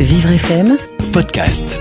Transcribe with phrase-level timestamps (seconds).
[0.00, 0.76] Vivre FM
[1.12, 1.76] Podcast.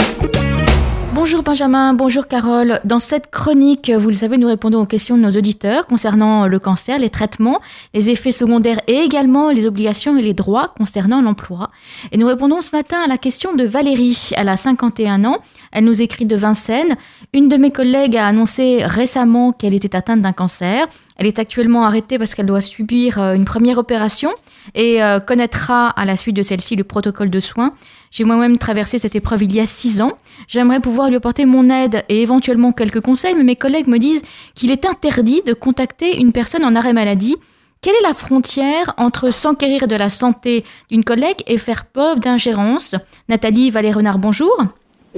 [1.13, 2.79] Bonjour Benjamin, bonjour Carole.
[2.83, 6.57] Dans cette chronique, vous le savez, nous répondons aux questions de nos auditeurs concernant le
[6.57, 7.61] cancer, les traitements,
[7.93, 11.69] les effets secondaires et également les obligations et les droits concernant l'emploi.
[12.11, 14.31] Et nous répondons ce matin à la question de Valérie.
[14.35, 15.37] Elle a 51 ans,
[15.71, 16.97] elle nous écrit de Vincennes.
[17.33, 20.87] Une de mes collègues a annoncé récemment qu'elle était atteinte d'un cancer.
[21.17, 24.29] Elle est actuellement arrêtée parce qu'elle doit subir euh, une première opération
[24.75, 27.73] et euh, connaîtra à la suite de celle-ci le protocole de soins.
[28.11, 30.13] J'ai moi-même traversé cette épreuve il y a six ans.
[30.47, 34.21] J'aimerais pouvoir lui apporter mon aide et éventuellement quelques conseils, mais mes collègues me disent
[34.55, 37.35] qu'il est interdit de contacter une personne en arrêt maladie.
[37.81, 42.95] Quelle est la frontière entre s'enquérir de la santé d'une collègue et faire preuve d'ingérence?
[43.29, 44.55] Nathalie Valé-Renard, bonjour.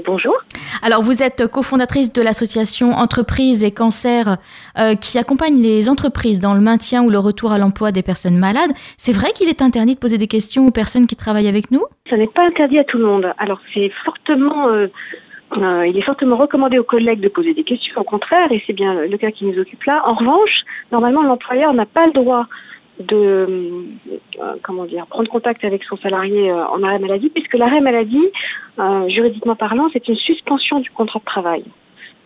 [0.05, 0.35] Bonjour.
[0.81, 4.37] Alors, vous êtes cofondatrice de l'association Entreprises et Cancer
[4.77, 8.37] euh, qui accompagne les entreprises dans le maintien ou le retour à l'emploi des personnes
[8.37, 8.71] malades.
[8.97, 11.81] C'est vrai qu'il est interdit de poser des questions aux personnes qui travaillent avec nous?
[12.09, 13.33] Ça n'est pas interdit à tout le monde.
[13.37, 14.69] Alors, c'est fortement.
[14.69, 14.87] Euh,
[15.57, 18.73] euh, il est fortement recommandé aux collègues de poser des questions, au contraire, et c'est
[18.73, 20.03] bien le cas qui nous occupe là.
[20.05, 22.45] En revanche, normalement, l'employeur n'a pas le droit
[22.99, 23.85] de
[24.41, 28.27] euh, comment dire prendre contact avec son salarié euh, en arrêt maladie puisque l'arrêt maladie
[28.77, 31.63] euh, juridiquement parlant c'est une suspension du contrat de travail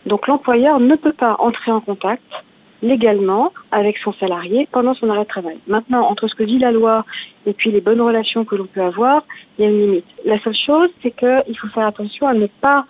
[0.06, 2.24] donc l'employeur ne peut pas entrer en contact
[2.82, 5.56] légalement avec son salarié pendant son arrêt de travail.
[5.66, 7.06] Maintenant, entre ce que dit la loi
[7.46, 9.24] et puis les bonnes relations que l'on peut avoir,
[9.56, 10.04] il y a une limite.
[10.26, 12.84] La seule chose, c'est qu'il faut faire attention à ne pas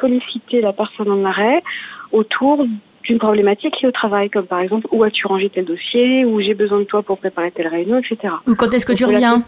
[0.00, 1.62] solliciter la personne en arrêt
[2.10, 2.66] autour
[3.08, 6.54] une problématique est au travail, comme par exemple où as-tu rangé tel dossier, ou j'ai
[6.54, 8.34] besoin de toi pour préparer telle réunion, etc.
[8.46, 9.42] Ou quand est-ce que tu reviens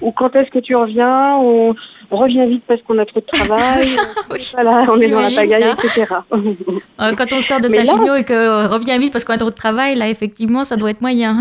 [0.00, 1.74] Ou quand est-ce que tu reviens Ou
[2.10, 3.88] reviens vite parce qu'on a trop de travail.
[4.52, 6.06] Voilà, on est dans la pagaille, etc.
[6.32, 9.50] Euh, quand on sort de sa chimio et que revient vite parce qu'on a trop
[9.50, 11.38] de travail, là effectivement, ça doit être moyen.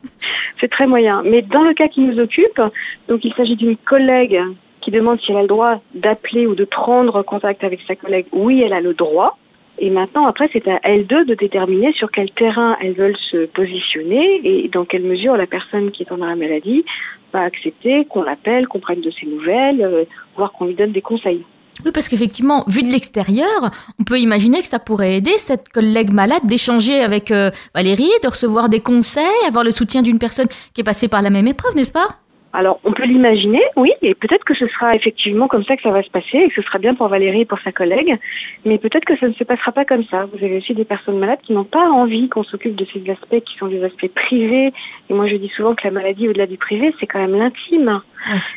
[0.60, 1.22] C'est très moyen.
[1.24, 2.60] Mais dans le cas qui nous occupe,
[3.08, 4.40] donc il s'agit d'une collègue
[4.80, 8.26] qui demande si elle a le droit d'appeler ou de prendre contact avec sa collègue.
[8.32, 9.36] Oui, elle a le droit.
[9.78, 13.46] Et maintenant, après, c'est à elles deux de déterminer sur quel terrain elles veulent se
[13.46, 16.84] positionner et dans quelle mesure la personne qui est en arrêt maladie
[17.32, 20.04] va accepter qu'on l'appelle, qu'on prenne de ses nouvelles, euh,
[20.36, 21.44] voire qu'on lui donne des conseils.
[21.84, 23.70] Oui, parce qu'effectivement, vu de l'extérieur,
[24.00, 28.28] on peut imaginer que ça pourrait aider cette collègue malade d'échanger avec euh, Valérie, de
[28.28, 31.76] recevoir des conseils, avoir le soutien d'une personne qui est passée par la même épreuve,
[31.76, 32.08] n'est-ce pas?
[32.56, 35.90] Alors, on peut l'imaginer, oui, et peut-être que ce sera effectivement comme ça que ça
[35.90, 38.16] va se passer, et que ce sera bien pour Valérie et pour sa collègue,
[38.64, 40.24] mais peut-être que ça ne se passera pas comme ça.
[40.24, 43.44] Vous avez aussi des personnes malades qui n'ont pas envie qu'on s'occupe de ces aspects
[43.44, 44.72] qui sont des aspects privés,
[45.10, 48.00] et moi je dis souvent que la maladie, au-delà du privé, c'est quand même l'intime.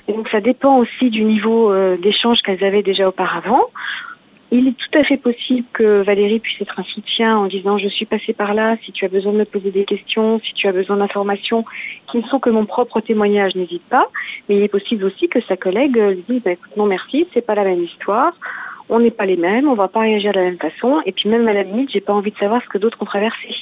[0.08, 3.66] Et donc ça dépend aussi du niveau euh, d'échange qu'elles avaient déjà auparavant.
[4.52, 7.88] Il est tout à fait possible que Valérie puisse être un soutien en disant je
[7.88, 10.68] suis passée par là, si tu as besoin de me poser des questions, si tu
[10.68, 11.66] as besoin d'informations
[12.12, 14.08] qui ne sont que mon propre témoignage, n'hésite pas.
[14.48, 17.46] Mais il est possible aussi que sa collègue lui dise bah, écoute non merci, c'est
[17.46, 18.34] pas la même histoire,
[18.90, 21.30] on n'est pas les mêmes, on va pas réagir de la même façon, et puis
[21.30, 23.56] même à la limite, j'ai pas envie de savoir ce que d'autres ont traversé.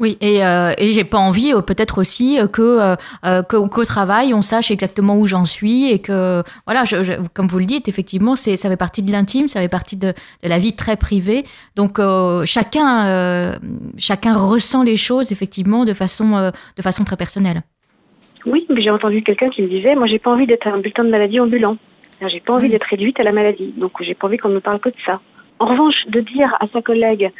[0.00, 2.94] Oui, et, euh, et j'ai pas envie euh, peut-être aussi euh, que
[3.24, 7.58] euh, qu'au travail on sache exactement où j'en suis et que voilà, je, comme vous
[7.58, 10.08] le dites, effectivement, c'est ça fait partie de l'intime, ça fait partie de,
[10.42, 11.44] de, la vie très privée.
[11.76, 12.00] Donc
[12.46, 13.58] chacun
[13.98, 17.62] chacun ressent les choses effectivement de façon de façon très personnelle.
[18.44, 21.04] Oui, mais j'ai entendu quelqu'un qui me disait, moi j'ai pas envie d'être un bulletin
[21.04, 21.76] de maladie ambulant.
[22.28, 24.80] J'ai pas envie d'être réduite à la maladie, donc j'ai pas envie qu'on me parle
[24.80, 25.20] que de ça.
[25.58, 27.30] En revanche, de dire à sa collègue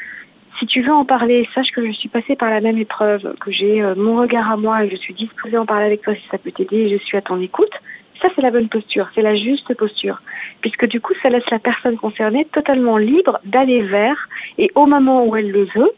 [0.58, 3.50] si tu veux en parler, sache que je suis passée par la même épreuve, que
[3.50, 6.14] j'ai euh, mon regard à moi et je suis disposée à en parler avec toi
[6.14, 7.72] si ça peut t'aider et je suis à ton écoute.
[8.20, 10.20] Ça, c'est la bonne posture, c'est la juste posture.
[10.60, 15.24] Puisque du coup, ça laisse la personne concernée totalement libre d'aller vers et au moment
[15.26, 15.90] où elle le veut,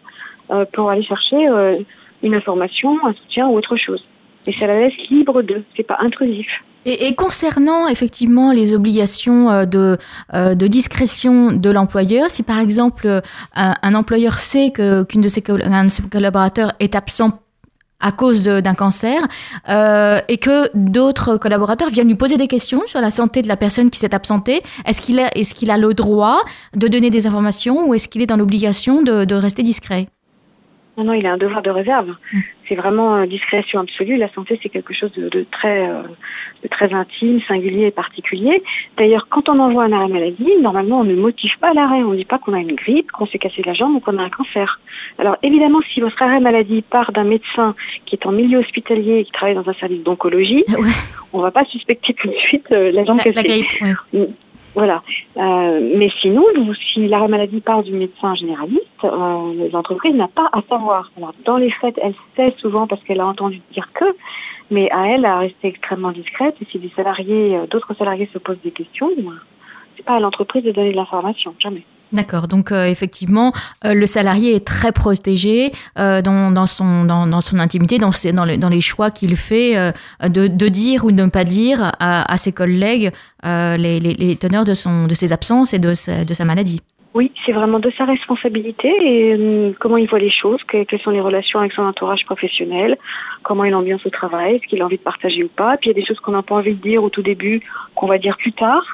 [0.51, 1.79] euh, pour aller chercher euh,
[2.23, 4.07] une information, un soutien ou autre chose.
[4.47, 6.47] Et ça la laisse libre de, c'est pas intrusif.
[6.87, 9.99] Et, concernant effectivement les obligations euh, de,
[10.35, 13.21] euh, de discrétion de l'employeur, si par exemple euh,
[13.55, 17.39] un, employeur sait qu'une de, ses, de ses collaborateurs est absent
[18.05, 19.23] à cause d'un cancer
[19.69, 23.57] euh, et que d'autres collaborateurs viennent lui poser des questions sur la santé de la
[23.57, 24.61] personne qui s'est absentée.
[24.85, 26.41] Est-ce qu'il a, est qu'il a le droit
[26.75, 30.09] de donner des informations ou est-ce qu'il est dans l'obligation de, de rester discret?
[30.99, 32.11] Non, non, il a un devoir de réserve.
[32.33, 32.41] Mm.
[32.69, 34.17] C'est vraiment discrétion absolue.
[34.17, 36.03] La santé, c'est quelque chose de, de très, euh,
[36.63, 38.63] de très intime, singulier et particulier.
[38.97, 42.03] D'ailleurs, quand on envoie un arrêt maladie, normalement, on ne motive pas l'arrêt.
[42.03, 44.19] On ne dit pas qu'on a une grippe, qu'on s'est cassé la jambe ou qu'on
[44.19, 44.81] a un cancer.
[45.19, 47.75] Alors, évidemment, si votre arrêt maladie part d'un médecin
[48.07, 50.91] qui est en milieu hospitalier et qui travaille dans un service d'oncologie, ouais.
[51.33, 53.67] on va pas suspecter tout de suite euh, la jambe la, cassée.
[53.83, 54.29] La grippe, ouais.
[54.75, 55.03] Voilà.
[55.37, 56.45] Euh, mais sinon,
[56.93, 61.11] si l'arrêt maladie part du médecin généraliste, euh, l'entreprise n'a pas à savoir.
[61.17, 64.05] Alors, dans les faits, elle sait souvent parce qu'elle a entendu dire que,
[64.71, 66.57] Mais à elle à rester extrêmement discrète.
[66.61, 69.11] Et si des salariés, euh, d'autres salariés se posent des questions,
[69.97, 71.85] c'est pas à l'entreprise de donner de l'information, jamais.
[72.15, 72.47] D'accord.
[72.47, 73.53] Donc euh, effectivement,
[73.85, 78.13] euh, le salarié est très protégé euh, dans, dans, son, dans, dans, son intimité, dans,
[78.13, 79.75] ses, dans, dans les choix qu'il fait
[80.23, 83.11] de, de, dire ou de ne pas dire à, à ses collègues
[83.43, 86.81] les, les, les, teneurs de, son, de ses absences et de sa, de sa maladie.
[87.15, 91.21] Oui, c'est vraiment de sa responsabilité et comment il voit les choses, quelles sont les
[91.21, 92.97] relations avec son entourage professionnel,
[93.43, 95.77] comment est l'ambiance au travail, est-ce qu'il a envie de partager ou pas.
[95.77, 97.61] Puis il y a des choses qu'on n'a pas envie de dire au tout début,
[97.95, 98.85] qu'on va dire plus tard.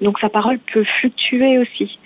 [0.00, 1.98] Donc sa parole peut fluctuer aussi.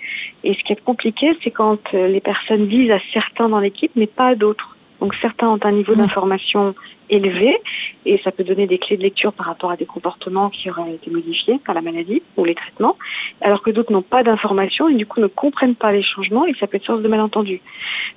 [0.43, 3.91] Et ce qui est compliqué, c'est quand euh, les personnes disent à certains dans l'équipe,
[3.95, 4.75] mais pas à d'autres.
[4.99, 6.73] Donc certains ont un niveau d'information
[7.09, 7.57] élevé
[8.05, 10.93] et ça peut donner des clés de lecture par rapport à des comportements qui auraient
[10.93, 12.97] été modifiés par la maladie ou les traitements,
[13.41, 16.53] alors que d'autres n'ont pas d'informations et du coup ne comprennent pas les changements et
[16.59, 17.61] ça peut être source de malentendus.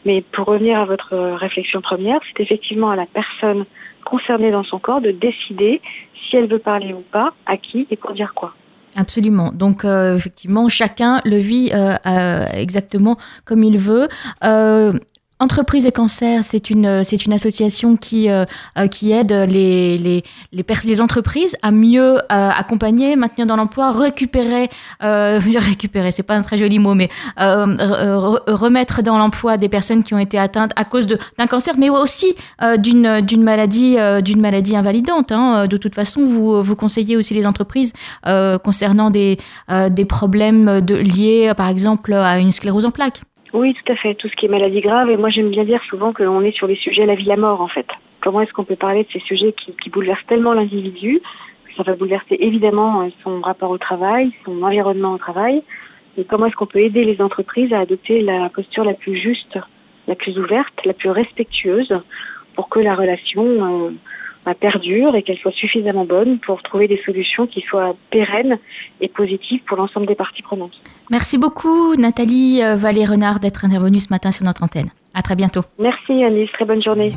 [0.05, 3.67] Mais pour revenir à votre réflexion première, c'est effectivement à la personne
[4.05, 5.81] concernée dans son corps de décider
[6.29, 8.55] si elle veut parler ou pas, à qui et pour dire quoi.
[8.99, 9.53] Absolument.
[9.53, 14.09] Donc euh, effectivement, chacun le vit euh, euh, exactement comme il veut.
[15.41, 18.45] Entreprise et cancer, c'est une c'est une association qui euh,
[18.77, 24.69] euh, qui aide les les les, entreprises à mieux euh, accompagner, maintenir dans l'emploi, récupérer
[25.05, 30.13] euh, récupérer, c'est pas un très joli mot, mais remettre dans l'emploi des personnes qui
[30.13, 32.35] ont été atteintes à cause d'un cancer, mais aussi
[32.79, 35.31] d'une d'une maladie d'une maladie invalidante.
[35.31, 35.69] Hein.
[35.69, 37.93] De toute façon, vous vous conseillez aussi les entreprises
[38.65, 39.39] concernant des
[39.91, 43.23] des problèmes liés, par exemple, à une sclérose en plaques.
[43.53, 44.15] Oui, tout à fait.
[44.15, 45.11] Tout ce qui est maladie grave.
[45.11, 47.61] Et moi, j'aime bien dire souvent qu'on est sur les sujets la vie, la mort,
[47.61, 47.87] en fait.
[48.21, 51.21] Comment est-ce qu'on peut parler de ces sujets qui, qui bouleversent tellement l'individu?
[51.77, 55.63] Ça va bouleverser évidemment euh, son rapport au travail, son environnement au travail.
[56.17, 59.59] Et comment est-ce qu'on peut aider les entreprises à adopter la posture la plus juste,
[60.09, 61.95] la plus ouverte, la plus respectueuse
[62.57, 63.45] pour que la relation
[63.87, 63.91] euh,
[64.55, 68.59] perdure et qu'elle soit suffisamment bonne pour trouver des solutions qui soient pérennes
[69.01, 70.81] et positives pour l'ensemble des parties prenantes.
[71.11, 74.91] Merci beaucoup Nathalie euh, Vallée-Renard d'être intervenue ce matin sur notre antenne.
[75.15, 75.63] À très bientôt.
[75.79, 77.11] Merci Anis, très bonne journée.